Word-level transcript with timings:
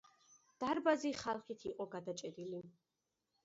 დარბაზი 0.63 1.11
ხალხით 1.21 1.67
იყო 1.73 1.89
გადაჭედილი. 1.95 2.67